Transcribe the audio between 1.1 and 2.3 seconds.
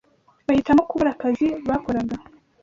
akazi bakoraga